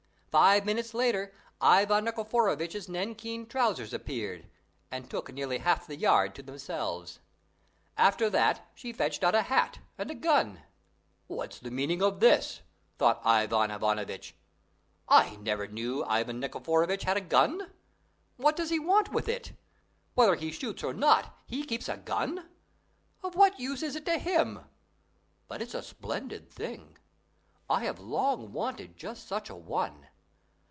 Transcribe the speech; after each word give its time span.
Five 0.31 0.63
minutes 0.63 0.93
later, 0.93 1.33
Ivan 1.59 2.05
Nikiforovitch's 2.05 2.87
nankeen 2.87 3.45
trousers 3.49 3.93
appeared, 3.93 4.47
and 4.89 5.09
took 5.09 5.29
nearly 5.33 5.57
half 5.57 5.85
the 5.85 5.97
yard 5.97 6.33
to 6.35 6.41
themselves. 6.41 7.19
After 7.97 8.29
that 8.29 8.65
she 8.73 8.93
fetched 8.93 9.25
out 9.25 9.35
a 9.35 9.41
hat 9.41 9.79
and 9.97 10.09
a 10.09 10.15
gun. 10.15 10.63
"What's 11.27 11.59
the 11.59 11.69
meaning 11.69 12.01
of 12.01 12.21
this?" 12.21 12.61
thought 12.97 13.19
Ivan 13.25 13.71
Ivanovitch. 13.71 14.33
"I 15.09 15.35
never 15.35 15.67
knew 15.67 16.01
Ivan 16.05 16.39
Nikiforovitch 16.39 17.03
had 17.03 17.17
a 17.17 17.21
gun. 17.21 17.69
What 18.37 18.55
does 18.55 18.69
he 18.69 18.79
want 18.79 19.11
with 19.11 19.27
it? 19.27 19.51
Whether 20.13 20.35
he 20.35 20.53
shoots, 20.53 20.81
or 20.81 20.93
not, 20.93 21.35
he 21.45 21.65
keeps 21.65 21.89
a 21.89 21.97
gun! 21.97 22.47
Of 23.21 23.35
what 23.35 23.59
use 23.59 23.83
is 23.83 23.97
it 23.97 24.05
to 24.05 24.17
him? 24.17 24.61
But 25.49 25.61
it's 25.61 25.73
a 25.75 25.83
splendid 25.83 26.49
thing. 26.49 26.97
I 27.69 27.83
have 27.83 27.99
long 27.99 28.53
wanted 28.53 28.95
just 28.95 29.27
such 29.27 29.49
a 29.49 29.55
one. 29.57 30.07